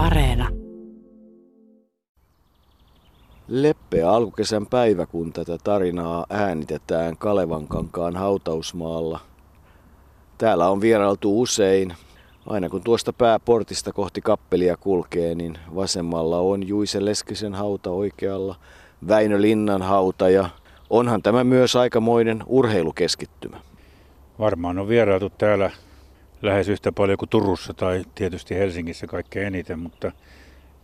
[0.00, 0.48] Areena.
[3.48, 9.20] Leppeä alkukesän päivä, kun tätä tarinaa äänitetään Kalevankankaan hautausmaalla.
[10.38, 11.94] Täällä on vierailtu usein.
[12.46, 18.56] Aina kun tuosta pääportista kohti kappelia kulkee, niin vasemmalla on Juise Leskisen hauta oikealla,
[19.08, 20.48] Väinö Linnan hauta ja
[20.90, 23.60] onhan tämä myös aikamoinen urheilukeskittymä.
[24.38, 25.70] Varmaan on vierailtu täällä
[26.42, 30.12] lähes yhtä paljon kuin Turussa tai tietysti Helsingissä kaikkein eniten, mutta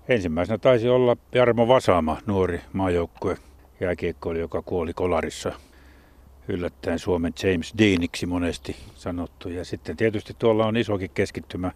[0.09, 3.37] ensimmäisenä taisi olla Jarmo Vasaama, nuori maajoukkue
[3.80, 5.52] jääkiekkoili, joka kuoli kolarissa
[6.48, 9.48] yllättäen Suomen James Deaniksi monesti sanottu.
[9.48, 11.73] Ja sitten tietysti tuolla on isokin keskittymä.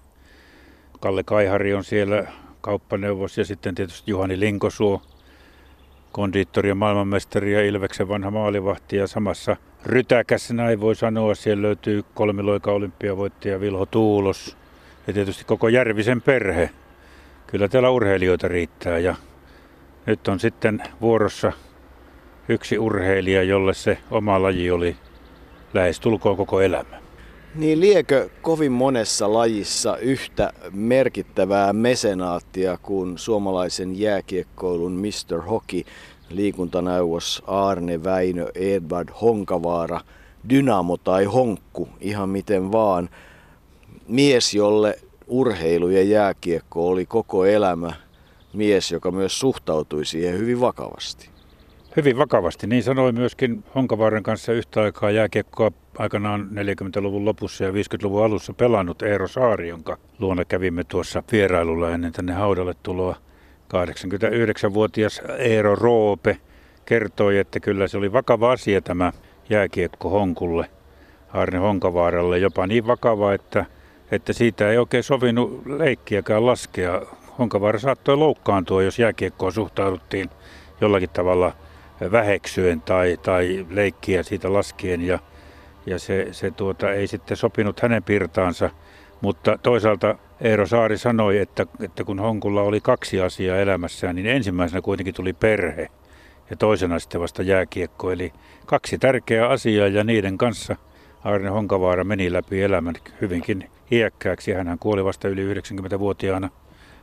[1.00, 2.26] Kalle Kaihari on siellä
[2.60, 5.02] kauppaneuvos ja sitten tietysti Juhani Linkosuo,
[6.12, 11.34] kondiittori ja maailmanmestari ja Ilveksen vanha maalivahti ja samassa rytäkässä näin voi sanoa.
[11.34, 14.56] Siellä löytyy kolmiloika olympiavoittaja Vilho Tuulos
[15.06, 16.70] ja tietysti koko Järvisen perhe.
[17.46, 19.14] Kyllä täällä urheilijoita riittää ja
[20.06, 21.52] nyt on sitten vuorossa
[22.48, 24.96] yksi urheilija, jolle se oma laji oli
[25.74, 27.00] lähes tulkoon koko elämä.
[27.54, 35.40] Niin liekö kovin monessa lajissa yhtä merkittävää mesenaattia kuin suomalaisen jääkiekkoilun Mr.
[35.40, 35.84] Hockey,
[36.30, 40.00] liikuntaneuvos Arne Väinö Edvard Honkavaara,
[40.50, 43.08] Dynamo tai Honkku, ihan miten vaan.
[44.08, 47.92] Mies, jolle urheilu ja jääkiekko oli koko elämä.
[48.52, 51.30] Mies, joka myös suhtautui siihen hyvin vakavasti.
[51.96, 52.66] Hyvin vakavasti.
[52.66, 59.02] Niin sanoi myöskin Honkavaaran kanssa yhtä aikaa jääkiekkoa aikanaan 40-luvun lopussa ja 50-luvun alussa pelannut
[59.02, 63.16] Eero Saari, jonka luona kävimme tuossa vierailulla ennen tänne haudalle tuloa.
[63.74, 66.36] 89-vuotias Eero Roope
[66.84, 69.12] kertoi, että kyllä se oli vakava asia tämä
[69.50, 70.70] jääkiekko Honkulle,
[71.32, 72.38] Arne Honkavaaralle.
[72.38, 73.64] Jopa niin vakava, että,
[74.10, 77.02] että siitä ei oikein sovinut leikkiäkään laskea.
[77.38, 80.30] Honkavaara saattoi loukkaantua, jos jääkiekkoa suhtauduttiin
[80.80, 81.52] jollakin tavalla
[82.12, 85.18] väheksyen tai, tai leikkiä siitä laskien ja,
[85.86, 88.70] ja se, se tuota, ei sitten sopinut hänen pirtaansa.
[89.20, 94.80] Mutta toisaalta Eero Saari sanoi, että, että kun Honkulla oli kaksi asiaa elämässään, niin ensimmäisenä
[94.80, 95.88] kuitenkin tuli perhe
[96.50, 98.10] ja toisena sitten vasta jääkiekko.
[98.10, 98.32] Eli
[98.66, 100.76] kaksi tärkeää asiaa ja niiden kanssa
[101.24, 104.52] Arne Honkavaara meni läpi elämän hyvinkin iäkkääksi.
[104.52, 106.48] Hän kuoli vasta yli 90-vuotiaana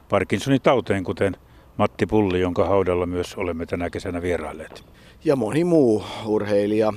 [0.10, 1.38] Parkinsonin tauteen, kuten
[1.78, 4.84] Matti Pulli, jonka haudalla myös olemme tänä kesänä vierailleet.
[5.26, 6.94] Ja moni muu urheilija.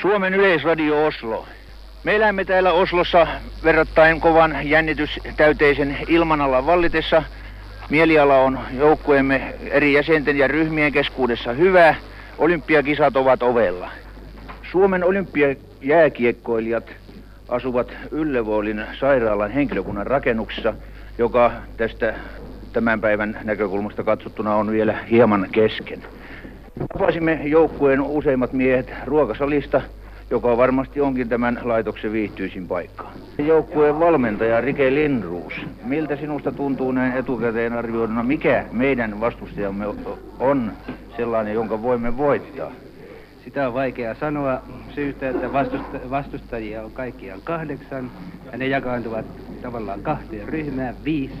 [0.00, 1.46] Suomen yleisradio Oslo.
[2.06, 3.26] Me elämme täällä Oslossa
[3.64, 7.22] verrattain kovan jännitystäyteisen ilmanalla vallitessa.
[7.90, 11.94] Mieliala on joukkueemme eri jäsenten ja ryhmien keskuudessa hyvä.
[12.38, 13.90] Olympiakisat ovat ovella.
[14.70, 16.84] Suomen olympiajääkiekkoilijat
[17.48, 20.74] asuvat Yllevoolin sairaalan henkilökunnan rakennuksessa,
[21.18, 22.14] joka tästä
[22.72, 26.02] tämän päivän näkökulmasta katsottuna on vielä hieman kesken.
[26.92, 29.82] Tapasimme joukkueen useimmat miehet ruokasalista,
[30.30, 33.10] joka varmasti onkin tämän laitoksen viihtyisin paikka.
[33.38, 35.54] Joukkueen valmentaja Rike Lindruus,
[35.84, 39.86] miltä sinusta tuntuu näin etukäteen arvioiduna, mikä meidän vastustajamme
[40.38, 40.72] on
[41.16, 42.72] sellainen, jonka voimme voittaa?
[43.44, 44.62] Sitä on vaikea sanoa
[44.94, 45.52] syystä, että
[46.10, 48.10] vastustajia on kaikkiaan kahdeksan
[48.52, 49.26] ja ne jakaantuvat
[49.62, 51.34] tavallaan kahteen ryhmään, viisi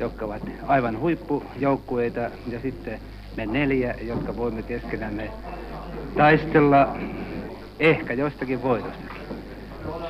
[0.00, 3.00] jotka ovat aivan huippujoukkueita, ja sitten
[3.36, 5.30] me neljä, jotka voimme keskenämme
[6.16, 6.96] taistella
[7.80, 9.22] ehkä jostakin voitostakin.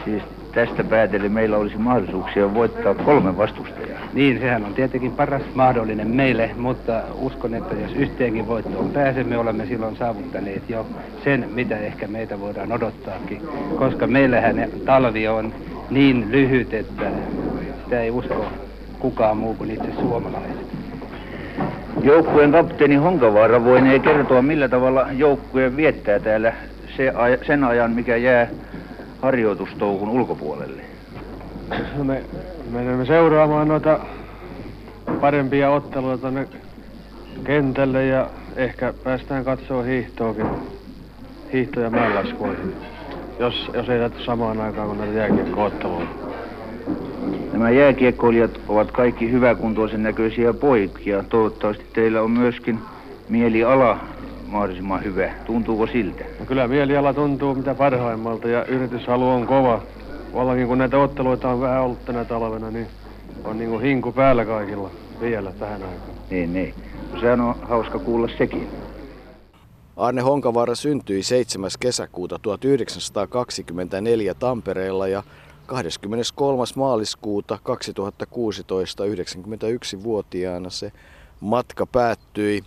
[0.04, 0.22] Siis
[0.54, 4.00] tästä päätellen meillä olisi mahdollisuuksia voittaa kolme vastustajaa.
[4.12, 9.66] Niin, sehän on tietenkin paras mahdollinen meille, mutta uskon, että jos yhteenkin voittoon pääsemme, olemme
[9.66, 10.86] silloin saavuttaneet jo
[11.24, 13.42] sen, mitä ehkä meitä voidaan odottaakin.
[13.78, 15.52] Koska meillähän talvi on
[15.90, 17.10] niin lyhyt, että
[17.84, 18.46] sitä ei usko
[18.98, 20.66] kukaan muu kuin itse suomalaiset.
[22.02, 26.52] Joukkueen kapteeni Honkavaara voinee kertoa, millä tavalla joukkue viettää täällä
[26.98, 27.12] se,
[27.46, 28.48] sen ajan, mikä jää
[29.22, 30.82] harjoitustoukun ulkopuolelle.
[31.96, 32.22] No me
[32.70, 34.00] menemme seuraamaan noita
[35.20, 36.48] parempia otteluita tuonne
[37.44, 40.46] kentälle ja ehkä päästään katsoa hiihtoakin,
[41.52, 42.74] hiihto- ja mäenlaskuihin,
[43.38, 46.28] jos, jos ei tätä samaan aikaan kuin näitä jääkiekko-otteluita.
[47.52, 51.24] Nämä jääkiekkoilijat ovat kaikki hyväkuntoisen näköisiä poikia.
[51.28, 52.78] Toivottavasti teillä on myöskin
[53.28, 53.98] mieliala
[54.48, 55.30] mahdollisimman hyvä.
[55.46, 56.24] Tuntuuko siltä?
[56.40, 59.82] No kyllä mieliala tuntuu mitä parhaimmalta ja yrityshalu on kova.
[60.34, 62.86] Vallakin kun näitä otteluita on vähän ollut tänä talvena, niin
[63.44, 64.90] on niin kuin hinku päällä kaikilla
[65.20, 66.18] vielä tähän aikaan.
[66.30, 66.74] Niin, niin.
[67.20, 68.68] Sehän on hauska kuulla sekin.
[69.96, 71.70] Arne Honkavaara syntyi 7.
[71.80, 75.22] kesäkuuta 1924 Tampereella ja
[75.66, 76.64] 23.
[76.76, 80.92] maaliskuuta 2016 91-vuotiaana se
[81.40, 82.62] matka päättyi.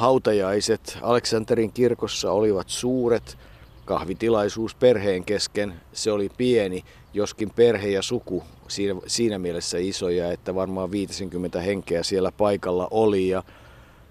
[0.00, 3.38] Hautajaiset Aleksanterin kirkossa olivat suuret,
[3.84, 10.54] kahvitilaisuus perheen kesken, se oli pieni, joskin perhe ja suku siinä, siinä mielessä isoja, että
[10.54, 13.28] varmaan 50 henkeä siellä paikalla oli.
[13.28, 13.42] Ja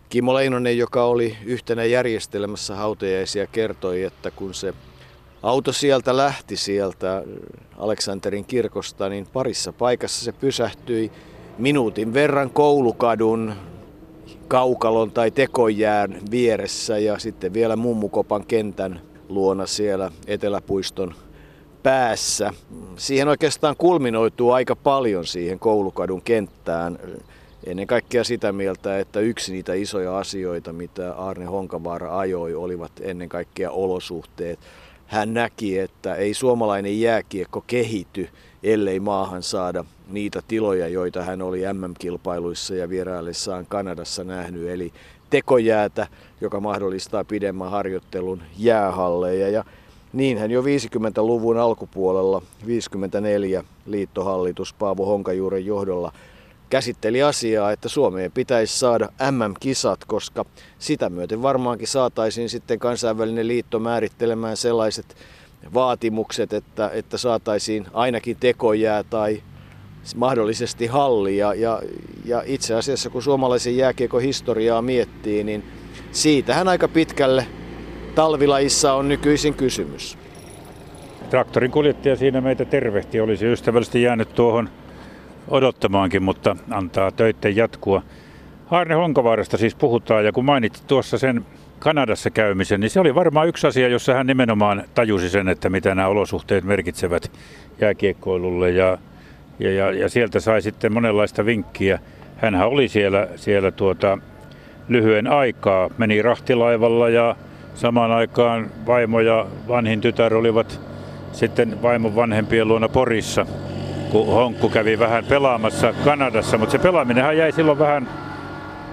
[0.09, 4.73] Kimmo Leinonen, joka oli yhtenä järjestelmässä hautajaisia, kertoi, että kun se
[5.43, 7.23] auto sieltä lähti sieltä
[7.77, 11.11] Aleksanterin kirkosta, niin parissa paikassa se pysähtyi
[11.57, 13.53] minuutin verran koulukadun
[14.49, 21.13] kaukalon tai tekojään vieressä ja sitten vielä mummukopan kentän luona siellä Eteläpuiston
[21.83, 22.53] päässä.
[22.95, 26.99] Siihen oikeastaan kulminoituu aika paljon siihen koulukadun kenttään.
[27.65, 33.29] Ennen kaikkea sitä mieltä, että yksi niitä isoja asioita, mitä Arne Honkavaara ajoi, olivat ennen
[33.29, 34.59] kaikkea olosuhteet.
[35.05, 38.29] Hän näki, että ei suomalainen jääkiekko kehity,
[38.63, 44.69] ellei maahan saada niitä tiloja, joita hän oli MM-kilpailuissa ja vieraillessaan Kanadassa nähnyt.
[44.69, 44.93] Eli
[45.29, 46.07] tekojäätä,
[46.41, 49.49] joka mahdollistaa pidemmän harjoittelun jäähalleja.
[49.49, 49.63] Ja
[50.13, 56.11] niinhän jo 50-luvun alkupuolella 54 liittohallitus Paavo Honkajuuren johdolla
[56.69, 60.45] käsitteli asiaa, että Suomeen pitäisi saada MM-kisat, koska
[60.79, 65.15] sitä myöten varmaankin saataisiin sitten kansainvälinen liitto määrittelemään sellaiset
[65.73, 69.43] vaatimukset, että, että saataisiin ainakin tekojää tai
[70.15, 71.37] mahdollisesti halli.
[71.37, 71.81] Ja, ja,
[72.45, 75.63] itse asiassa kun suomalaisen jääkiekon historiaa miettii, niin
[76.11, 77.45] siitähän aika pitkälle
[78.15, 80.17] talvilajissa on nykyisin kysymys.
[81.29, 83.19] Traktorin kuljettaja siinä meitä tervehti.
[83.19, 84.69] Olisi ystävällisesti jäänyt tuohon
[85.47, 88.01] odottamaankin, mutta antaa töitten jatkua.
[88.65, 91.45] Harne Honkavaarasta siis puhutaan ja kun mainitsit tuossa sen
[91.79, 95.95] Kanadassa käymisen, niin se oli varmaan yksi asia, jossa hän nimenomaan tajusi sen, että mitä
[95.95, 97.31] nämä olosuhteet merkitsevät
[97.81, 98.97] jääkiekkoilulle ja,
[99.59, 101.99] ja, ja, ja sieltä sai sitten monenlaista vinkkiä.
[102.37, 104.17] Hänhän oli siellä, siellä tuota,
[104.87, 107.35] lyhyen aikaa, meni rahtilaivalla ja
[107.75, 110.81] samaan aikaan vaimo ja vanhin tytär olivat
[111.31, 113.45] sitten vaimon vanhempien luona Porissa,
[114.11, 118.07] kun Honkku kävi vähän pelaamassa Kanadassa, mutta se pelaaminenhan jäi silloin vähän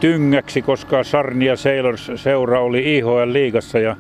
[0.06, 3.96] tyngäksi, koska Sarnia Sailors seura oli IHL-liigassa ja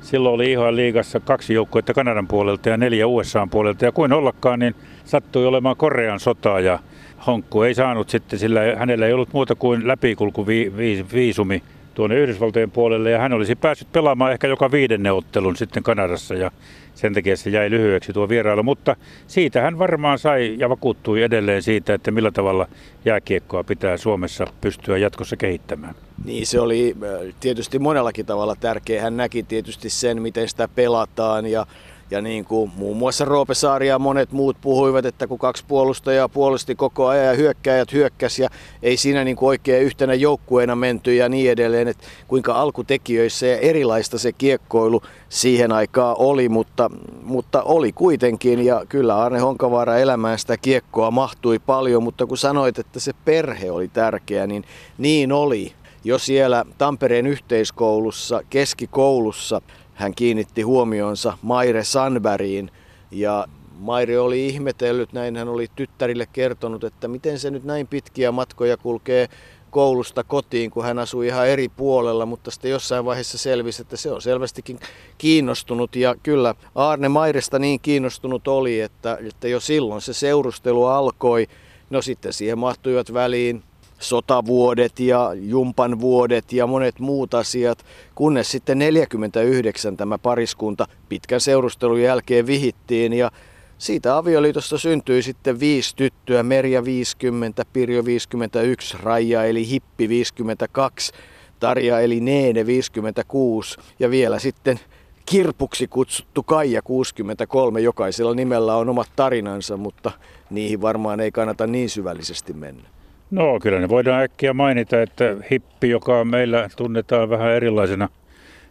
[0.00, 3.84] silloin oli IHL-liigassa kaksi joukkuetta Kanadan puolelta ja neljä USA puolelta.
[3.84, 4.74] Ja kuin ollakaan, niin
[5.04, 6.78] sattui olemaan Korean sota ja
[7.26, 11.62] Honkku ei saanut sitten, sillä hänellä ei ollut muuta kuin läpikulkuviisumi
[11.96, 16.50] tuonne Yhdysvaltojen puolelle ja hän olisi päässyt pelaamaan ehkä joka viidenne ottelun sitten Kanadassa ja
[16.94, 18.96] sen takia se jäi lyhyeksi tuo vierailu, mutta
[19.26, 22.68] siitä hän varmaan sai ja vakuuttui edelleen siitä, että millä tavalla
[23.04, 25.94] jääkiekkoa pitää Suomessa pystyä jatkossa kehittämään.
[26.24, 29.02] Niin, se oli äh, tietysti monellakin tavalla tärkeä.
[29.02, 31.66] Hän näki tietysti sen, miten sitä pelataan ja
[32.10, 36.28] ja niin kuin muun muassa Roope Saari ja monet muut puhuivat, että kun kaksi puolustajaa
[36.28, 38.48] puolusti koko ajan ja hyökkäjät hyökkäs ja
[38.82, 43.56] ei siinä niin kuin oikein yhtenä joukkueena menty ja niin edelleen, että kuinka alkutekijöissä ja
[43.56, 46.90] erilaista se kiekkoilu siihen aikaan oli, mutta,
[47.22, 52.78] mutta oli kuitenkin ja kyllä Arne Honkavaara elämään sitä kiekkoa mahtui paljon, mutta kun sanoit,
[52.78, 54.64] että se perhe oli tärkeä, niin
[54.98, 55.72] niin oli.
[56.04, 59.62] Jo siellä Tampereen yhteiskoulussa, keskikoulussa
[59.96, 62.70] hän kiinnitti huomionsa Maire Sandbergiin
[63.10, 63.46] ja
[63.78, 68.76] Maire oli ihmetellyt, näin hän oli tyttärille kertonut, että miten se nyt näin pitkiä matkoja
[68.76, 69.28] kulkee
[69.70, 74.12] koulusta kotiin, kun hän asui ihan eri puolella, mutta sitten jossain vaiheessa selvisi, että se
[74.12, 74.80] on selvästikin
[75.18, 75.96] kiinnostunut.
[75.96, 81.46] Ja kyllä Arne Mairesta niin kiinnostunut oli, että, että jo silloin se seurustelu alkoi.
[81.90, 83.62] No sitten siihen mahtuivat väliin
[83.98, 87.84] sotavuodet ja jumpan vuodet ja monet muut asiat,
[88.14, 93.30] kunnes sitten 49 tämä pariskunta pitkän seurustelun jälkeen vihittiin ja
[93.78, 101.12] siitä avioliitosta syntyi sitten viisi tyttöä, Merja 50, Pirjo 51, Raija eli Hippi 52,
[101.60, 104.80] Tarja eli Neene 56 ja vielä sitten
[105.26, 107.80] kirpuksi kutsuttu Kaija 63.
[107.80, 110.12] Jokaisella nimellä on omat tarinansa, mutta
[110.50, 112.95] niihin varmaan ei kannata niin syvällisesti mennä.
[113.30, 118.08] No kyllä ne voidaan äkkiä mainita, että hippi, joka meillä tunnetaan vähän erilaisena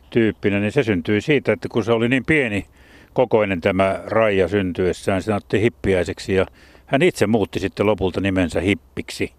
[0.10, 2.66] tyyppinä, niin se syntyi siitä, että kun se oli niin pieni
[3.14, 6.46] kokoinen tämä Raija syntyessään, se otti hippiäiseksi ja
[6.86, 9.32] hän itse muutti sitten lopulta nimensä hippiksi.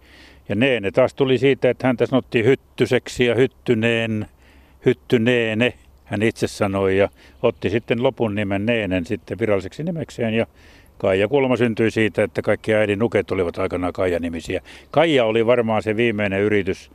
[0.49, 4.25] Ja Neene taas tuli siitä, että häntä sanottiin hyttyseksi ja hyttyneen,
[4.85, 5.73] hyttyneene,
[6.05, 7.09] hän itse sanoi ja
[7.43, 10.47] otti sitten lopun nimen Neenen sitten viralliseksi nimekseen ja
[10.97, 14.61] Kaija Kulma syntyi siitä, että kaikki äidin nuket olivat aikanaan Kaija-nimisiä.
[14.91, 16.91] Kaija oli varmaan se viimeinen yritys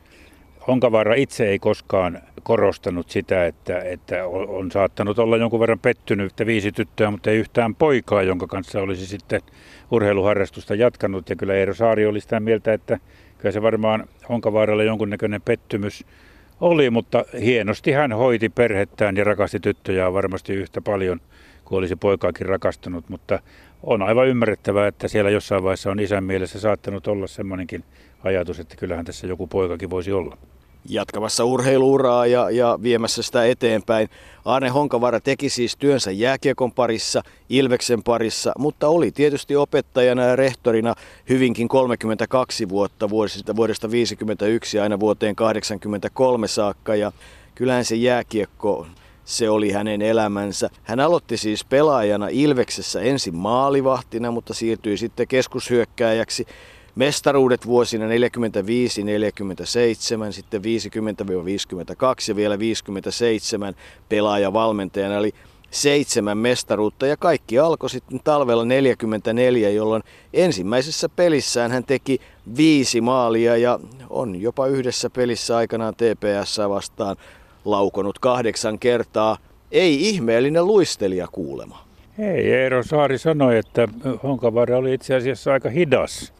[0.67, 6.45] Honkavaara itse ei koskaan korostanut sitä, että, että on saattanut olla jonkun verran pettynyt, että
[6.45, 9.41] viisi tyttöä, mutta ei yhtään poikaa, jonka kanssa olisi sitten
[9.91, 11.29] urheiluharrastusta jatkanut.
[11.29, 12.99] Ja kyllä Eero Saari oli sitä mieltä, että
[13.37, 16.05] kyllä se varmaan Honkavaaralle jonkunnäköinen pettymys
[16.63, 21.21] oli, mutta hienosti hän hoiti perhettään ja rakasti tyttöjä varmasti yhtä paljon
[21.65, 23.39] kuin olisi poikaakin rakastanut, mutta
[23.83, 27.83] on aivan ymmärrettävää, että siellä jossain vaiheessa on isän mielessä saattanut olla semmoinenkin
[28.23, 30.37] ajatus, että kyllähän tässä joku poikakin voisi olla
[30.89, 34.09] jatkamassa urheiluuraa ja, ja viemässä sitä eteenpäin.
[34.45, 40.95] Arne Honkavara teki siis työnsä jääkiekon parissa, Ilveksen parissa, mutta oli tietysti opettajana ja rehtorina
[41.29, 46.95] hyvinkin 32 vuotta vuodesta, vuodesta 51 aina vuoteen 83 saakka.
[46.95, 47.11] Ja
[47.55, 48.87] kyllähän se jääkiekko
[49.25, 50.69] se oli hänen elämänsä.
[50.83, 56.45] Hän aloitti siis pelaajana Ilveksessä ensin maalivahtina, mutta siirtyi sitten keskushyökkääjäksi
[56.95, 58.09] mestaruudet vuosina 45-47,
[60.31, 60.65] sitten 50-52
[62.27, 63.73] ja vielä 57
[64.09, 65.15] pelaajavalmentajana.
[65.15, 65.33] Eli
[65.71, 72.19] seitsemän mestaruutta ja kaikki alkoi sitten talvella 44, jolloin ensimmäisessä pelissään hän teki
[72.57, 77.15] viisi maalia ja on jopa yhdessä pelissä aikanaan TPS vastaan
[77.65, 79.37] laukonut kahdeksan kertaa.
[79.71, 81.85] Ei ihmeellinen luistelija kuulema.
[82.19, 83.87] Ei, Eero Saari sanoi, että
[84.23, 86.33] Honkavaara oli itse asiassa aika hidas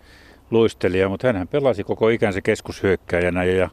[0.54, 3.70] luistelija, mutta hän pelasi koko ikänsä keskushyökkäjänä ja,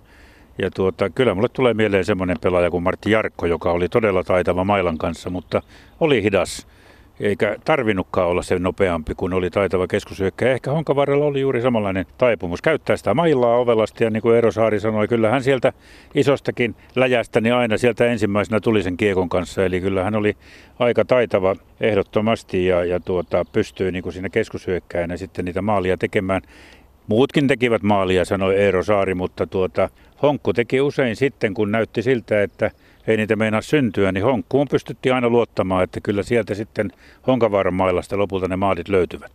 [0.59, 4.65] ja tuota, kyllä mulle tulee mieleen semmoinen pelaaja kuin Martti Jarkko, joka oli todella taitava
[4.65, 5.63] mailan kanssa, mutta
[6.01, 6.67] oli hidas
[7.21, 10.53] eikä tarvinnutkaan olla se nopeampi kuin oli taitava keskushyökkäjä.
[10.53, 14.81] Ehkä Honkavarrella oli juuri samanlainen taipumus käyttää sitä mailaa ovelasti ja niin kuin Eero Saari
[14.81, 15.73] sanoi, kyllähän sieltä
[16.15, 19.65] isostakin läjästä niin aina sieltä ensimmäisenä tuli sen kiekon kanssa.
[19.65, 20.37] Eli kyllä hän oli
[20.79, 26.43] aika taitava ehdottomasti ja, ja tuota, pystyi niin kuin siinä keskushyökkäjänä sitten niitä maalia tekemään.
[27.07, 29.89] Muutkin tekivät maalia, sanoi Eero Saari, mutta tuota,
[30.23, 32.71] Honkku teki usein sitten, kun näytti siltä, että
[33.11, 36.93] ei niitä meinaa syntyä, niin Honkkuun pystyttiin aina luottamaan, että kyllä sieltä sitten
[37.27, 39.31] Honkavaaran mailasta lopulta ne maalit löytyvät.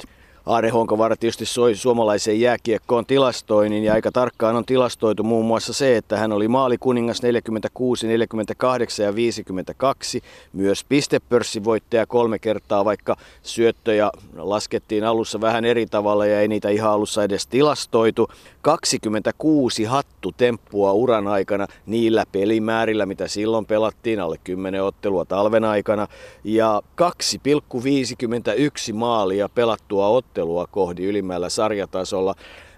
[0.45, 5.97] Aare Honkavaara tietysti soi suomalaiseen jääkiekkoon tilastoinnin ja aika tarkkaan on tilastoitu muun muassa se,
[5.97, 10.21] että hän oli maalikuningas 46, 48 ja 52.
[10.53, 16.91] Myös pistepörssivoittaja kolme kertaa, vaikka syöttöjä laskettiin alussa vähän eri tavalla ja ei niitä ihan
[16.91, 18.27] alussa edes tilastoitu.
[18.65, 26.07] 26 hattu temppua uran aikana niillä pelimäärillä, mitä silloin pelattiin, alle 10 ottelua talven aikana.
[26.43, 32.35] Ja 2,51 maalia pelattua ottelua kohdi ylimmällä sarjatasolla.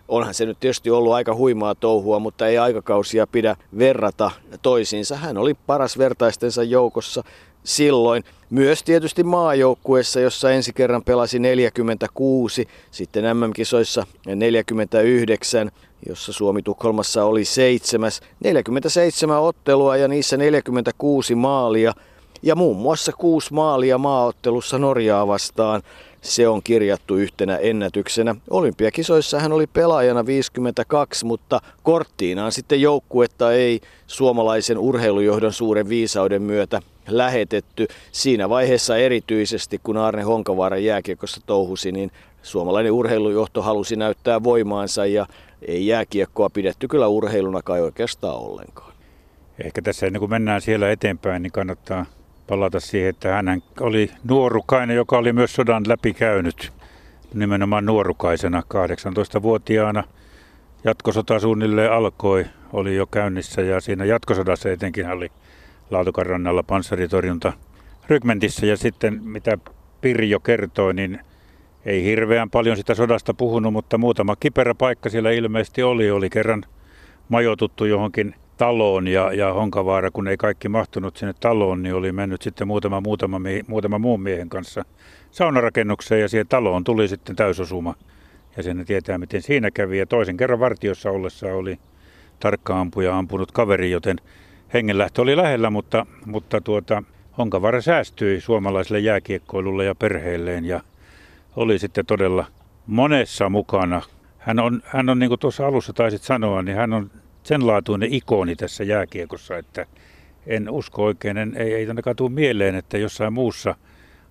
[0.08, 5.16] Onhan se nyt tietysti ollut aika huimaa touhua, mutta ei aikakausia pidä verrata toisiinsa.
[5.16, 7.24] Hän oli paras vertaistensa joukossa
[7.68, 8.24] silloin.
[8.50, 15.72] Myös tietysti maajoukkueessa, jossa ensi kerran pelasi 46, sitten MM-kisoissa 49,
[16.10, 18.22] jossa Suomi Tukholmassa oli seitsemäs.
[18.44, 21.94] 47 ottelua ja niissä 46 maalia
[22.44, 25.82] ja muun muassa kuusi maalia maaottelussa Norjaa vastaan.
[26.22, 28.36] Se on kirjattu yhtenä ennätyksenä.
[28.50, 36.82] Olympiakisoissa hän oli pelaajana 52, mutta korttiinaan sitten joukkuetta ei suomalaisen urheilujohdon suuren viisauden myötä
[37.08, 37.88] lähetetty.
[38.12, 42.12] Siinä vaiheessa erityisesti, kun Arne Honkavaara jääkiekossa touhusi, niin
[42.44, 45.26] suomalainen urheilujohto halusi näyttää voimaansa ja
[45.62, 48.94] ei jääkiekkoa pidetty kyllä urheiluna kai oikeastaan ollenkaan.
[49.64, 52.06] Ehkä tässä ennen kuin mennään siellä eteenpäin, niin kannattaa
[52.48, 56.72] palata siihen, että hän oli nuorukainen, joka oli myös sodan läpikäynyt
[57.34, 60.04] nimenomaan nuorukaisena 18-vuotiaana.
[60.84, 65.32] Jatkosota suunnilleen alkoi, oli jo käynnissä ja siinä jatkosodassa etenkin hän oli
[65.92, 67.54] Laatukan rannalla panssaritorjunta
[68.08, 69.58] rykmentissä ja sitten mitä
[70.02, 71.20] Pirjo kertoi, niin
[71.86, 76.12] ei hirveän paljon sitä sodasta puhunut, mutta muutama kiperä paikka siellä ilmeisesti oli.
[76.12, 76.66] Oli kerran
[77.30, 82.42] majoituttu johonkin taloon ja, ja Honkavaara, kun ei kaikki mahtunut sinne taloon, niin oli mennyt
[82.42, 84.86] sitten muutama, muutama, muutama muun miehen kanssa
[85.32, 87.96] saunarakennukseen ja siihen taloon tuli sitten täysosuma.
[88.58, 89.98] Ja sen tietää, miten siinä kävi.
[89.98, 91.80] Ja toisen kerran vartiossa ollessa oli
[92.40, 94.18] tarkka ampuja ampunut kaveri, joten
[94.74, 97.04] hengenlähtö oli lähellä, mutta, mutta tuota,
[97.38, 100.82] Honkavaara säästyi suomalaiselle jääkiekkoilulle ja perheelleen ja
[101.56, 102.46] oli sitten todella
[102.88, 104.02] monessa mukana.
[104.38, 107.12] Hän on, hän on niin kuin tuossa alussa taisit sanoa, niin hän on
[107.44, 109.86] sen laatuinen ikoni tässä jääkiekossa, että
[110.48, 113.76] en usko oikein, en, ei, ei ainakaan tule mieleen, että jossain muussa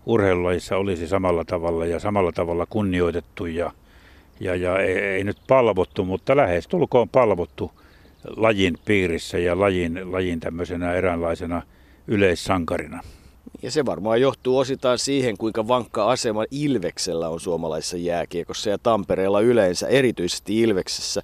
[0.07, 3.73] urheilulajissa olisi samalla tavalla ja samalla tavalla kunnioitettu ja,
[4.41, 7.73] ja, ja ei, ei nyt palvottu, mutta lähes tulkoon palvottu
[8.37, 11.63] lajin piirissä ja lajin, lajin tämmöisenä eräänlaisena
[12.07, 13.01] yleissankarina.
[13.63, 19.41] Ja se varmaan johtuu osittain siihen, kuinka vankka asema Ilveksellä on suomalaisessa jääkiekossa ja Tampereella
[19.41, 21.23] yleensä, erityisesti Ilveksessä.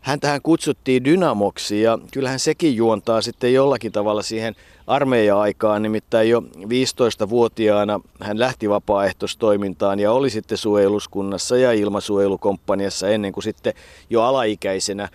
[0.00, 4.54] Häntähän kutsuttiin Dynamoksi ja kyllähän sekin juontaa sitten jollakin tavalla siihen
[4.86, 5.82] armeija-aikaan.
[5.82, 13.72] Nimittäin jo 15-vuotiaana hän lähti vapaaehtoistoimintaan ja oli sitten suojeluskunnassa ja ilmasuojelukomppaniassa ennen kuin sitten
[14.10, 15.08] jo alaikäisenä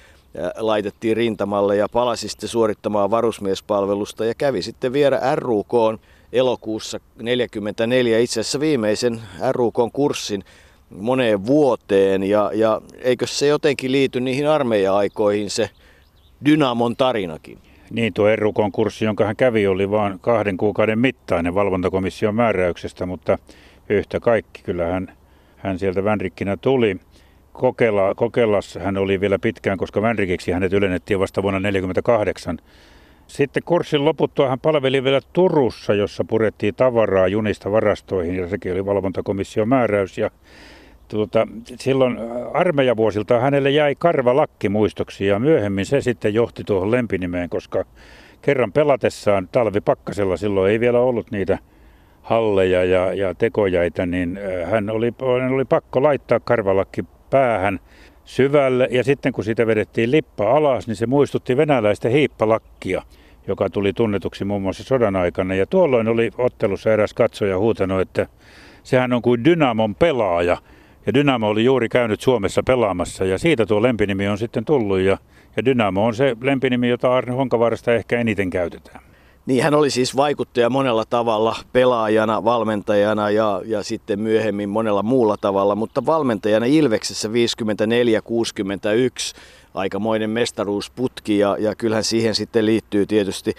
[0.58, 5.72] laitettiin rintamalle ja palasi sitten suorittamaan varusmiespalvelusta ja kävi sitten vielä RUK
[6.34, 9.22] elokuussa 1944 itse asiassa viimeisen
[9.52, 10.44] RUK kurssin
[10.90, 15.70] moneen vuoteen ja, ja eikö se jotenkin liity niihin armeija-aikoihin se
[16.46, 17.58] Dynamon tarinakin?
[17.92, 23.38] Niin, tuo Erukon kurssi, jonka hän kävi, oli vain kahden kuukauden mittainen valvontakomission määräyksestä, mutta
[23.90, 25.13] yhtä kaikki kyllä hän,
[25.58, 27.00] hän sieltä Vänrikkinä tuli.
[27.53, 32.57] Kokela, Kokelas hän oli vielä pitkään, koska Vänrikiksi hänet ylennettiin vasta vuonna 1948.
[33.27, 38.86] Sitten kurssin loputtua hän palveli vielä Turussa, jossa purettiin tavaraa junista varastoihin ja sekin oli
[38.86, 40.17] valvontakomission määräys.
[40.17, 40.31] Ja
[41.07, 41.48] tuota,
[41.79, 42.17] silloin
[42.53, 47.86] armeijavuosilta hänelle jäi karvalakki muistoksi ja myöhemmin se sitten johti tuohon lempinimeen, koska
[48.41, 51.57] kerran pelatessaan talvipakkasella silloin ei vielä ollut niitä
[52.22, 57.80] halleja ja, ja tekojaita, niin hän oli, hän oli pakko laittaa karvalakki päähän
[58.25, 63.02] syvälle ja sitten kun sitä vedettiin lippa alas, niin se muistutti venäläistä hiippalakkia,
[63.48, 65.56] joka tuli tunnetuksi muun muassa sodan aikana.
[65.56, 68.28] Ja tuolloin oli ottelussa eräs katsoja huutanut, että
[68.84, 70.58] sehän on kuin Dynamon pelaaja.
[71.06, 75.18] Ja Dynamo oli juuri käynyt Suomessa pelaamassa ja siitä tuo lempinimi on sitten tullut ja,
[75.56, 79.12] ja Dynamo on se lempinimi, jota Arne Honkavaarasta ehkä eniten käytetään.
[79.46, 85.38] Niin hän oli siis vaikuttaja monella tavalla, pelaajana, valmentajana ja, ja sitten myöhemmin monella muulla
[85.38, 87.32] tavalla, mutta valmentajana Ilveksessä 54-61
[89.74, 93.56] aikamoinen mestaruusputki ja, ja kyllähän siihen sitten liittyy tietysti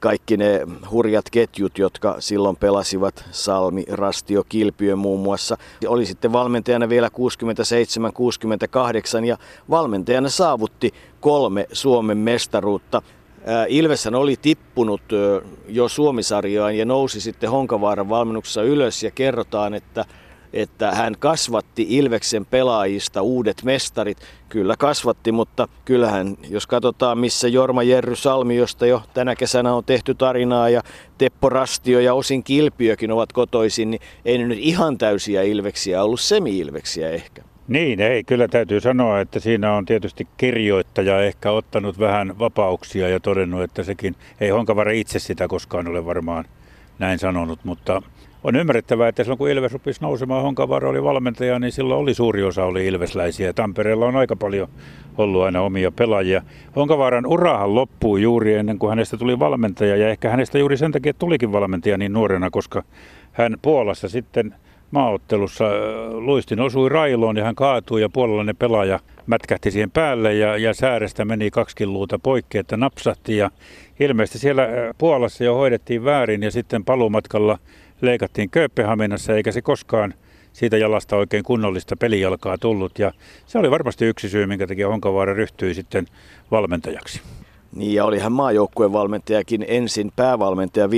[0.00, 5.56] kaikki ne hurjat ketjut, jotka silloin pelasivat Salmi, Rastio, Kilpiö muun muassa.
[5.86, 7.08] Oli sitten valmentajana vielä
[9.20, 9.38] 67-68 ja
[9.70, 13.02] valmentajana saavutti kolme Suomen mestaruutta.
[13.68, 15.02] Ilveshän oli tippunut
[15.68, 20.04] jo Suomisarjaan ja nousi sitten Honkavaaran valmennuksessa ylös ja kerrotaan, että
[20.52, 24.18] että hän kasvatti Ilveksen pelaajista uudet mestarit.
[24.48, 29.84] Kyllä kasvatti, mutta kyllähän, jos katsotaan missä Jorma Jerry Salmi, josta jo tänä kesänä on
[29.84, 30.82] tehty tarinaa ja
[31.18, 37.10] Teppo Rastio ja osin Kilpiökin ovat kotoisin, niin ei nyt ihan täysiä Ilveksiä ollut semi-Ilveksiä
[37.10, 37.42] ehkä.
[37.68, 38.24] Niin, ei.
[38.24, 43.82] Kyllä täytyy sanoa, että siinä on tietysti kirjoittaja ehkä ottanut vähän vapauksia ja todennut, että
[43.82, 46.44] sekin, ei Honkavara itse sitä koskaan ole varmaan
[46.98, 48.02] näin sanonut, mutta
[48.44, 52.42] on ymmärrettävää, että silloin kun Ilves rupesi nousemaan, Honkavara oli valmentaja, niin silloin oli suuri
[52.42, 53.52] osa oli ilvesläisiä.
[53.52, 54.68] Tampereella on aika paljon
[55.18, 56.42] ollut aina omia pelaajia.
[56.76, 61.14] Honkavaaran urahan loppui juuri ennen kuin hänestä tuli valmentaja ja ehkä hänestä juuri sen takia
[61.14, 62.82] tulikin valmentaja niin nuorena, koska
[63.32, 64.54] hän Puolassa sitten
[64.90, 65.64] maaottelussa
[66.10, 71.24] luistin osui railoon ja hän kaatui ja puolalainen pelaaja mätkähti siihen päälle ja, ja säärestä
[71.24, 73.50] meni kaksi luuta poikki, että napsahti ja
[74.00, 77.58] ilmeisesti siellä Puolassa jo hoidettiin väärin ja sitten paluumatkalla
[78.00, 80.14] leikattiin Kööpenhaminassa eikä se koskaan
[80.52, 82.98] siitä jalasta oikein kunnollista pelijalkaa tullut.
[82.98, 83.12] Ja
[83.46, 86.06] se oli varmasti yksi syy, minkä takia Honkavaara ryhtyi sitten
[86.50, 87.22] valmentajaksi.
[87.74, 90.90] Niin ja oli hän maajoukkueen valmentajakin ensin päävalmentaja 54-59,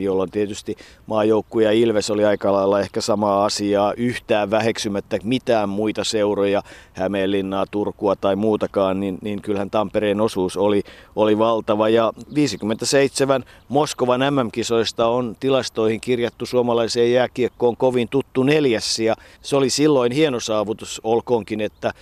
[0.00, 6.04] jolloin tietysti maajoukkue ja Ilves oli aika lailla ehkä samaa asiaa yhtään väheksymättä mitään muita
[6.04, 10.82] seuroja, Hämeenlinnaa, Turkua tai muutakaan, niin, niin kyllähän Tampereen osuus oli,
[11.16, 11.88] oli valtava.
[11.88, 19.70] Ja 57 Moskovan MM-kisoista on tilastoihin kirjattu suomalaiseen jääkiekkoon kovin tuttu neljäs ja se oli
[19.70, 21.92] silloin hieno saavutus, olkoonkin, että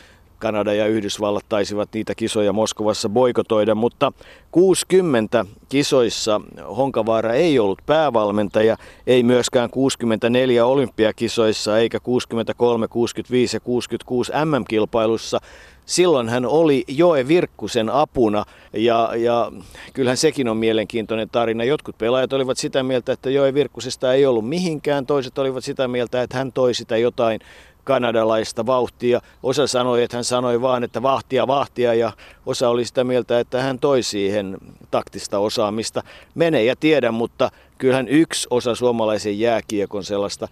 [0.42, 4.12] Kanada ja Yhdysvallat taisivat niitä kisoja Moskovassa boikotoida, mutta
[4.50, 6.40] 60 kisoissa
[6.76, 8.76] Honkavaara ei ollut päävalmentaja,
[9.07, 15.38] ei myöskään 64 olympiakisoissa eikä 63, 65 ja 66 MM-kilpailussa.
[15.87, 19.52] Silloin hän oli Joe Virkkusen apuna ja, ja
[19.92, 21.64] kyllähän sekin on mielenkiintoinen tarina.
[21.64, 26.22] Jotkut pelaajat olivat sitä mieltä, että Joe Virkkusesta ei ollut mihinkään, toiset olivat sitä mieltä,
[26.22, 27.40] että hän toi sitä jotain
[27.84, 29.20] kanadalaista vauhtia.
[29.42, 32.12] Osa sanoi, että hän sanoi vaan, että vahtia, vahtia ja
[32.46, 34.56] osa oli sitä mieltä, että hän toi siihen
[34.90, 36.02] taktista osaamista.
[36.34, 40.48] Mene ja tiedä, mutta kyllähän yksi osa suomalaisen jääkiekon sellaista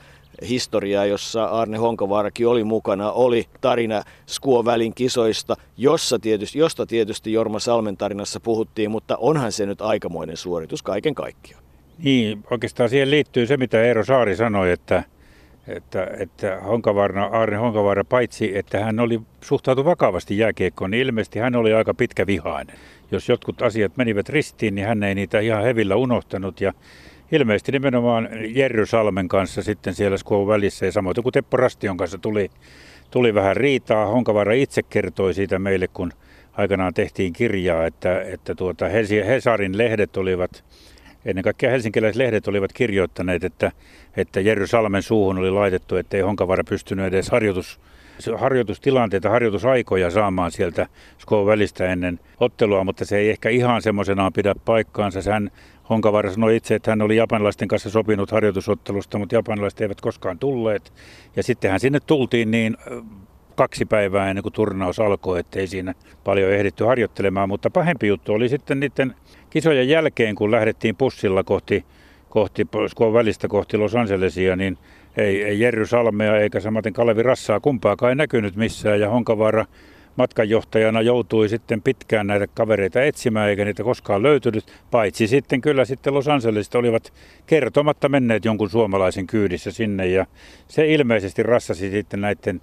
[0.48, 7.58] historiaa, jossa Arne Honkavaarakin oli mukana, oli tarina Skuovälin kisoista, jossa tietysti, josta tietysti Jorma
[7.58, 11.62] Salmen tarinassa puhuttiin, mutta onhan se nyt aikamoinen suoritus kaiken kaikkiaan.
[11.98, 15.02] Niin, oikeastaan siihen liittyy se, mitä Eero Saari sanoi, että
[15.76, 21.56] että, että Honkavaara, Arne Honkavaara, paitsi että hän oli suhtautu vakavasti jääkiekkoon, niin ilmeisesti hän
[21.56, 22.76] oli aika pitkä vihainen.
[23.11, 26.61] Jos jotkut asiat menivät ristiin, niin hän ei niitä ihan hevillä unohtanut.
[26.61, 26.72] Ja
[27.33, 32.18] ilmeisesti nimenomaan Jerry Salmen kanssa sitten siellä Skuon välissä ja samoin kuin Teppo Rastion kanssa
[32.18, 32.50] tuli,
[33.11, 34.06] tuli vähän riitaa.
[34.06, 36.12] Honkavaara itse kertoi siitä meille, kun
[36.52, 38.87] aikanaan tehtiin kirjaa, että, että tuota
[39.26, 40.64] Hesarin lehdet olivat,
[41.24, 43.72] ennen kaikkea helsinkiläiset lehdet olivat kirjoittaneet, että,
[44.16, 47.80] että Jerry Salmen suuhun oli laitettu, että ei Honkavaara pystynyt edes harjoitus,
[48.37, 50.87] harjoitustilanteita, harjoitusaikoja saamaan sieltä
[51.18, 55.33] Skon välistä ennen ottelua, mutta se ei ehkä ihan semmoisenaan pidä paikkaansa.
[55.33, 55.50] Hän
[55.90, 60.92] Honkavaara sanoi itse, että hän oli japanilaisten kanssa sopinut harjoitusottelusta, mutta japanilaiset eivät koskaan tulleet.
[61.37, 62.76] Ja sittenhän sinne tultiin niin
[63.54, 67.48] kaksi päivää ennen kuin turnaus alkoi, ettei siinä paljon ehditty harjoittelemaan.
[67.48, 69.14] Mutta pahempi juttu oli sitten niiden
[69.50, 71.84] kisojen jälkeen, kun lähdettiin pussilla kohti,
[72.28, 72.66] kohti
[73.12, 74.78] välistä kohti Los Angelesia, niin
[75.16, 79.00] ei, ei Jerry Salmea eikä samaten Kalevi Rassaa kumpaakaan ei näkynyt missään.
[79.00, 79.66] Ja Honkavaara
[80.16, 86.14] matkanjohtajana joutui sitten pitkään näitä kavereita etsimään, eikä niitä koskaan löytynyt, paitsi sitten kyllä sitten
[86.14, 87.12] Los Angelesista olivat
[87.46, 90.26] kertomatta menneet jonkun suomalaisen kyydissä sinne, ja
[90.68, 92.60] se ilmeisesti rassasi sitten näiden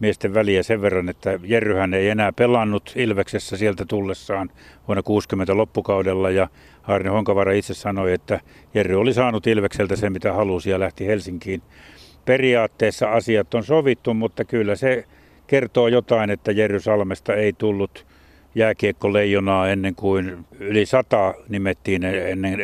[0.00, 4.50] miesten väliä sen verran, että Jerryhän ei enää pelannut Ilveksessä sieltä tullessaan
[4.88, 6.48] vuonna 60 loppukaudella ja
[6.82, 8.40] Arne Honkavara itse sanoi, että
[8.74, 11.62] Jerry oli saanut Ilvekseltä se mitä halusi ja lähti Helsinkiin.
[12.24, 15.04] Periaatteessa asiat on sovittu, mutta kyllä se
[15.46, 18.06] kertoo jotain, että Jerry Salmesta ei tullut
[18.54, 22.58] jääkiekkoleijonaa ennen kuin yli sata nimettiin ennen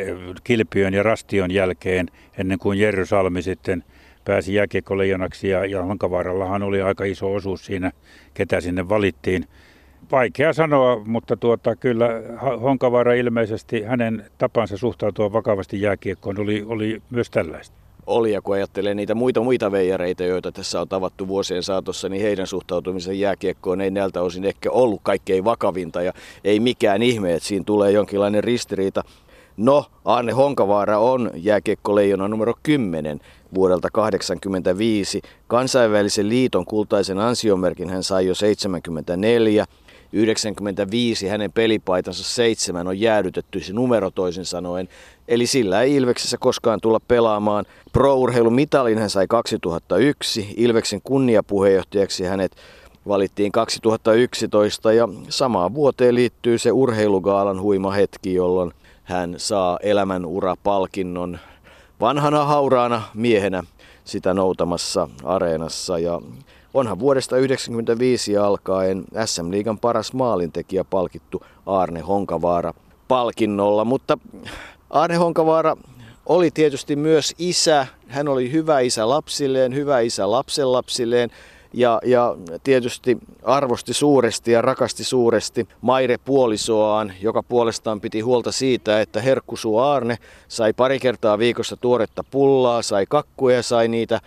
[0.44, 2.06] Kilpiön ja Rastion jälkeen,
[2.38, 3.84] ennen kuin Jerry Salmi sitten
[4.24, 7.90] pääsi jääkiekkoleijonaksi ja, ja Honkavaarallahan oli aika iso osuus siinä,
[8.34, 9.46] ketä sinne valittiin.
[10.12, 12.08] Vaikea sanoa, mutta tuota, kyllä
[12.62, 18.32] Honkavaara ilmeisesti hänen tapansa suhtautua vakavasti jääkiekkoon oli, oli myös tällaista oli.
[18.32, 22.46] Ja kun ajattelee niitä muita muita veijareita, joita tässä on tavattu vuosien saatossa, niin heidän
[22.46, 26.02] suhtautumisen jääkiekkoon ei näiltä osin ehkä ollut kaikkein vakavinta.
[26.02, 26.12] Ja
[26.44, 29.04] ei mikään ihme, että siinä tulee jonkinlainen ristiriita.
[29.56, 33.20] No, Arne Honkavaara on jääkiekkoleijona numero 10
[33.54, 35.22] vuodelta 1985.
[35.46, 39.66] Kansainvälisen liiton kultaisen ansiomerkin hän sai jo 74.
[40.12, 44.88] 95 hänen pelipaitansa seitsemän on jäädytetty se numero toisin sanoen.
[45.28, 47.64] Eli sillä ei Ilveksessä koskaan tulla pelaamaan.
[47.92, 50.54] Pro-urheilun mitalin hän sai 2001.
[50.56, 52.52] Ilveksen kunniapuheenjohtajaksi hänet
[53.08, 58.72] valittiin 2011 ja samaan vuoteen liittyy se urheilugaalan huima hetki, jolloin
[59.04, 61.38] hän saa elämänurapalkinnon
[62.00, 63.62] vanhana hauraana miehenä
[64.04, 65.98] sitä noutamassa areenassa.
[65.98, 66.20] Ja
[66.74, 72.74] onhan vuodesta 1995 alkaen SM-liigan paras maalintekijä palkittu Arne Honkavaara
[73.08, 74.18] palkinnolla, mutta
[74.90, 75.76] Arne Honkavaara
[76.26, 77.86] oli tietysti myös isä.
[78.08, 81.30] Hän oli hyvä isä lapsilleen, hyvä isä lapsenlapsilleen
[81.74, 89.00] ja, ja tietysti arvosti suuresti ja rakasti suuresti Maire puolisoaan, joka puolestaan piti huolta siitä,
[89.00, 94.20] että herkkusu Arne sai pari kertaa viikossa tuoretta pullaa, sai kakkuja, sai niitä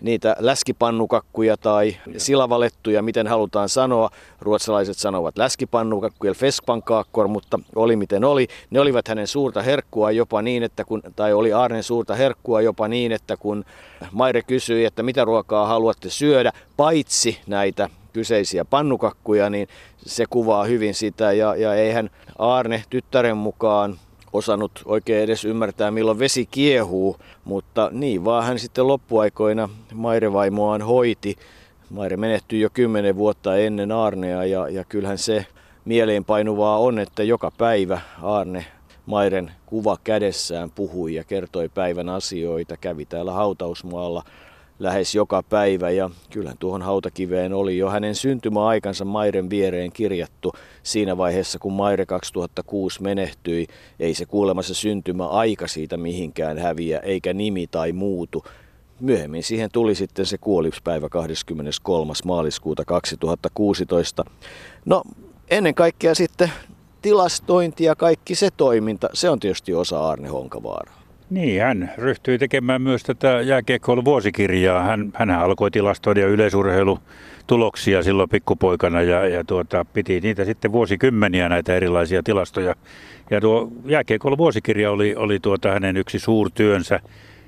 [0.00, 4.10] niitä läskipannukakkuja tai silavalettuja, miten halutaan sanoa.
[4.40, 8.48] Ruotsalaiset sanovat läskipannukakkuja, feskpankaakkor, mutta oli miten oli.
[8.70, 12.88] Ne olivat hänen suurta herkkua jopa niin, että kun, tai oli Arnen suurta herkkua jopa
[12.88, 13.64] niin, että kun
[14.12, 20.94] Maire kysyi, että mitä ruokaa haluatte syödä, paitsi näitä kyseisiä pannukakkuja, niin se kuvaa hyvin
[20.94, 21.32] sitä.
[21.32, 23.98] Ja, ja eihän Arne tyttären mukaan
[24.34, 31.36] osannut oikein edes ymmärtää, milloin vesi kiehuu, mutta niin vaan hän sitten loppuaikoina Maire-vaimoaan hoiti.
[31.90, 35.46] Maire menehtyi jo kymmenen vuotta ennen Arnea ja, ja kyllähän se
[35.84, 38.66] mieleenpainuvaa on, että joka päivä Arne
[39.06, 44.22] Mairen kuva kädessään puhui ja kertoi päivän asioita, kävi täällä hautausmaalla
[44.78, 51.16] lähes joka päivä ja kyllähän tuohon hautakiveen oli jo hänen syntymäaikansa Mairen viereen kirjattu siinä
[51.16, 53.66] vaiheessa, kun Maire 2006 menehtyi.
[54.00, 58.44] Ei se kuulemma se syntymäaika siitä mihinkään häviä, eikä nimi tai muutu.
[59.00, 62.12] Myöhemmin siihen tuli sitten se kuoliuspäivä 23.
[62.24, 64.24] maaliskuuta 2016.
[64.84, 65.02] No
[65.50, 66.52] ennen kaikkea sitten
[67.02, 71.03] tilastointi ja kaikki se toiminta, se on tietysti osa Arne Honkavaaraa.
[71.30, 74.82] Niin, hän ryhtyi tekemään myös tätä jääkiekkoilun vuosikirjaa.
[74.82, 81.74] Hän, hän alkoi tilastoida yleisurheilutuloksia silloin pikkupoikana ja, ja tuota, piti niitä sitten vuosikymmeniä näitä
[81.74, 82.74] erilaisia tilastoja.
[83.30, 87.00] Ja tuo jääkiekkoilun vuosikirja oli, oli tuota hänen yksi suurtyönsä.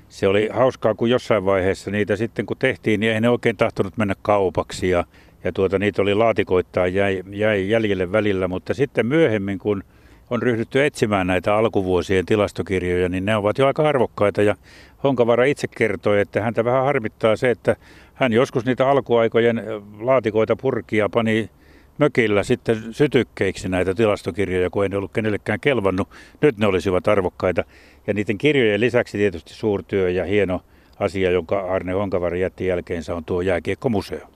[0.09, 3.97] Se oli hauskaa, kun jossain vaiheessa niitä sitten kun tehtiin, niin ei ne oikein tahtonut
[3.97, 5.03] mennä kaupaksi ja,
[5.43, 9.83] ja tuota, niitä oli laatikoittaa jäi, jäi jäljelle välillä, mutta sitten myöhemmin, kun
[10.29, 14.41] on ryhdytty etsimään näitä alkuvuosien tilastokirjoja, niin ne ovat jo aika arvokkaita.
[14.41, 14.55] Ja
[15.03, 17.75] Honkavara itse kertoi, että häntä vähän harmittaa se, että
[18.13, 19.63] hän joskus niitä alkuaikojen
[19.99, 21.49] laatikoita purkia pani
[21.97, 26.09] mökillä sitten sytykkeiksi näitä tilastokirjoja, kun ei ne ollut kenellekään kelvannut.
[26.41, 27.63] Nyt ne olisivat arvokkaita.
[28.07, 30.61] Ja niiden kirjojen lisäksi tietysti suurtyö ja hieno
[30.99, 34.27] asia, jonka Arne Honkavara jätti jälkeensä, on tuo jääkiekkomuseo.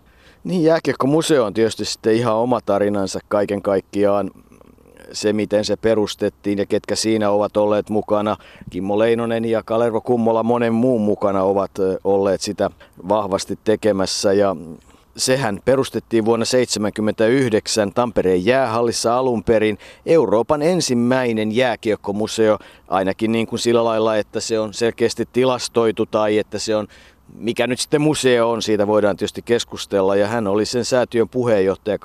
[0.43, 4.31] Niin, jääkiekkomuseo on tietysti sitten ihan oma tarinansa kaiken kaikkiaan
[5.13, 8.37] se, miten se perustettiin ja ketkä siinä ovat olleet mukana.
[8.69, 11.71] Kimmo Leinonen ja Kalervo Kummola monen muun mukana ovat
[12.03, 12.69] olleet sitä
[13.09, 14.55] vahvasti tekemässä ja
[15.17, 23.83] sehän perustettiin vuonna 1979 Tampereen jäähallissa alun perin Euroopan ensimmäinen jääkiekkomuseo, ainakin niin kuin sillä
[23.83, 26.87] lailla, että se on selkeästi tilastoitu tai että se on
[27.33, 30.15] mikä nyt sitten museo on, siitä voidaan tietysti keskustella.
[30.15, 31.99] Ja hän oli sen säätiön puheenjohtaja 83-86.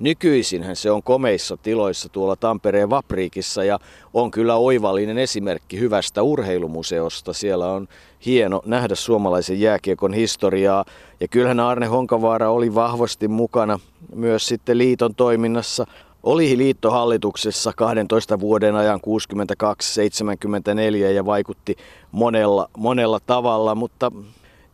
[0.00, 3.78] Nykyisinhän se on komeissa tiloissa tuolla Tampereen Vapriikissa ja
[4.14, 7.32] on kyllä oivallinen esimerkki hyvästä urheilumuseosta.
[7.32, 7.88] Siellä on
[8.26, 10.84] hieno nähdä suomalaisen jääkiekon historiaa.
[11.20, 13.80] Ja kyllähän Arne Honkavaara oli vahvasti mukana
[14.14, 15.86] myös sitten liiton toiminnassa
[16.24, 21.76] oli liittohallituksessa 12 vuoden ajan 62-74 ja vaikutti
[22.12, 24.12] monella, monella tavalla, mutta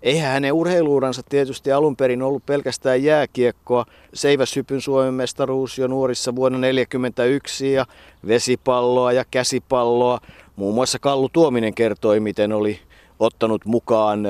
[0.02, 3.84] eihän hänen urheiluuransa tietysti alun perin ollut pelkästään jääkiekkoa.
[4.14, 7.86] Seiväshypyn Suomen mestaruus jo nuorissa vuonna 1941 ja
[8.26, 10.20] vesipalloa ja käsipalloa.
[10.56, 12.78] Muun muassa Kallu Tuominen kertoi, miten oli
[13.18, 14.26] ottanut mukaan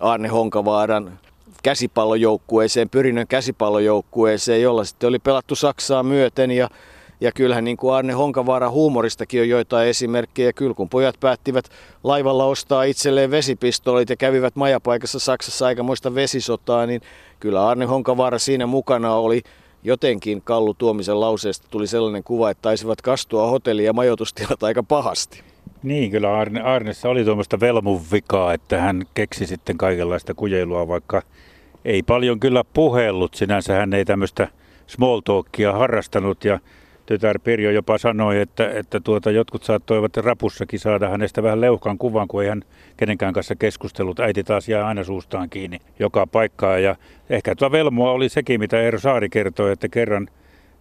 [0.00, 1.18] Arne Honkavaaran
[1.62, 6.68] käsipallojoukkueeseen, pyrinnön käsipallojoukkueeseen, jolla sitten oli pelattu Saksaa myöten ja
[7.20, 10.52] ja kyllähän niin kuin Arne Honkavaara huumoristakin on joitain esimerkkejä.
[10.52, 11.64] Kyllä kun pojat päättivät
[12.04, 17.00] laivalla ostaa itselleen vesipistolit ja kävivät majapaikassa Saksassa aikamoista vesisotaa, niin
[17.40, 19.42] kyllä Arne Honkavaara siinä mukana oli
[19.82, 25.42] jotenkin Kallu Tuomisen lauseesta tuli sellainen kuva, että taisivat kastua hotelli- ja majoitustilat aika pahasti.
[25.82, 31.22] Niin, kyllä Arne, Arnessa oli tuommoista velmun vikaa, että hän keksi sitten kaikenlaista kujeilua, vaikka
[31.84, 33.34] ei paljon kyllä puhellut.
[33.34, 34.48] Sinänsä hän ei tämmöistä
[34.86, 36.60] small talkia harrastanut ja
[37.06, 42.28] tytär Pirjo jopa sanoi, että, että tuota, jotkut saattoivat rapussakin saada hänestä vähän leuhkan kuvan,
[42.28, 42.62] kun ei hän
[42.96, 44.20] kenenkään kanssa keskustellut.
[44.20, 46.78] Äiti taas jää aina suustaan kiinni joka paikkaa.
[46.78, 46.96] Ja
[47.30, 50.28] ehkä tuo velmoa oli sekin, mitä Eero Saari kertoi, että kerran,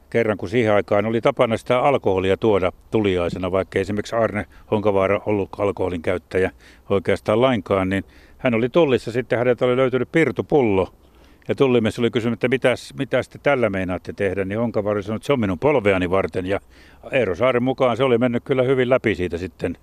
[0.09, 5.49] kerran kun siihen aikaan oli tapana sitä alkoholia tuoda tuliaisena, vaikka esimerkiksi Arne Honkavaara ollut
[5.57, 6.51] alkoholin käyttäjä
[6.89, 8.03] oikeastaan lainkaan, niin
[8.37, 10.93] hän oli tullissa, sitten häneltä oli löytynyt pirtupullo.
[11.47, 15.25] Ja tullimies oli kysynyt, että mitäs, mitä te tällä meinaatte tehdä, niin Honkavari sanoi, että
[15.25, 16.45] se on minun polveani varten.
[16.45, 16.59] Ja
[17.11, 19.77] Eero Saaren mukaan se oli mennyt kyllä hyvin läpi siitä sitten.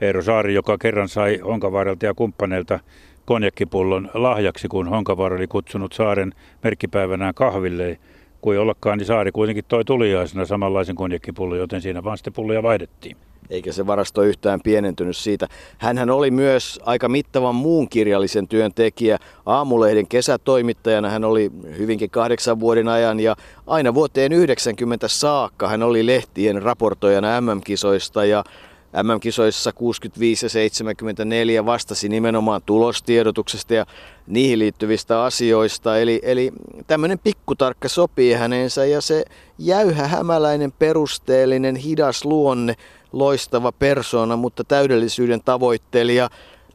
[0.00, 2.80] Eero Saari, joka kerran sai Honkavaarelta ja kumppaneilta
[3.24, 6.32] konjakkipullon lahjaksi, kun Honkavaara oli kutsunut Saaren
[6.64, 7.98] merkkipäivänään kahville.
[8.40, 13.16] Kuin ollakaan, niin Saari kuitenkin toi tuliaisena samanlaisen konjakkipullon, joten siinä vaan sitten pulloja vaihdettiin
[13.50, 15.46] eikä se varasto yhtään pienentynyt siitä.
[15.78, 19.18] Hänhän oli myös aika mittavan muun kirjallisen työn tekijä.
[19.46, 26.06] Aamulehden kesätoimittajana hän oli hyvinkin kahdeksan vuoden ajan ja aina vuoteen 90 saakka hän oli
[26.06, 28.44] lehtien raportoijana MM-kisoista ja
[28.92, 33.86] MM-kisoissa 65 ja 74 vastasi nimenomaan tulostiedotuksesta ja
[34.26, 35.98] niihin liittyvistä asioista.
[35.98, 36.52] Eli, eli
[36.86, 39.24] tämmöinen pikkutarkka sopii häneensä ja se
[39.58, 42.74] jäyhä hämäläinen perusteellinen hidas luonne
[43.12, 46.30] loistava persona, mutta täydellisyyden tavoittelija.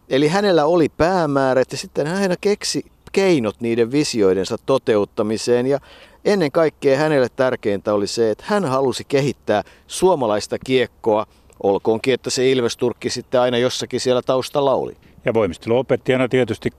[0.10, 5.80] Eli hänellä oli päämäärät ja sitten hän aina keksi keinot niiden visioidensa toteuttamiseen ja
[6.26, 11.26] ennen kaikkea hänelle tärkeintä oli se, että hän halusi kehittää suomalaista kiekkoa,
[11.64, 14.98] olkoonkin, että se Ilvesturkki sitten aina jossakin siellä taustalla oli.
[15.26, 16.70] Ja voimisteluopettajana tietysti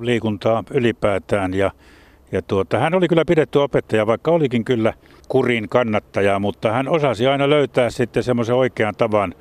[0.00, 1.70] liikuntaa ylipäätään ja
[2.32, 4.92] ja tuota, hän oli kyllä pidetty opettaja, vaikka olikin kyllä
[5.28, 9.34] kurin kannattaja, mutta hän osasi aina löytää sitten semmoisen oikean tavan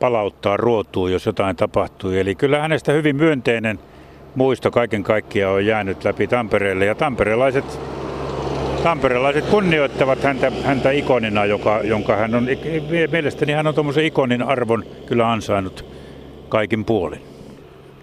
[0.00, 2.20] palauttaa ruotuun, jos jotain tapahtui.
[2.20, 3.78] Eli kyllä hänestä hyvin myönteinen
[4.34, 6.84] muisto kaiken kaikkiaan on jäänyt läpi Tampereelle.
[6.84, 7.80] Ja tamperelaiset,
[8.88, 12.46] tamperelaiset kunnioittavat häntä, häntä ikonina, joka, jonka hän on,
[13.10, 15.84] mielestäni hän on tuommoisen ikonin arvon kyllä ansainnut
[16.48, 17.20] kaikin puolin.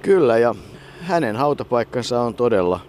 [0.02, 0.56] Kyllä, ja
[1.02, 2.80] hänen hautapaikkansa on todella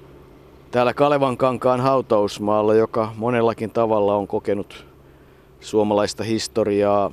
[0.71, 4.87] täällä Kalevan kankaan hautausmaalla, joka monellakin tavalla on kokenut
[5.61, 7.13] suomalaista historiaa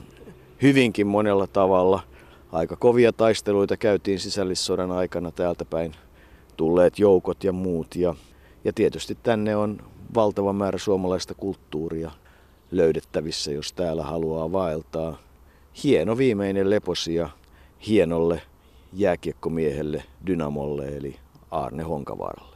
[0.61, 1.99] hyvinkin monella tavalla.
[2.51, 5.91] Aika kovia taisteluita käytiin sisällissodan aikana täältä päin
[6.57, 7.95] tulleet joukot ja muut.
[7.95, 8.15] Ja,
[8.63, 12.11] ja tietysti tänne on valtava määrä suomalaista kulttuuria
[12.71, 15.17] löydettävissä, jos täällä haluaa vaeltaa.
[15.83, 17.29] Hieno viimeinen leposia
[17.87, 18.41] hienolle
[18.93, 21.15] jääkiekkomiehelle Dynamolle eli
[21.51, 22.52] Arne Honkavaaralle.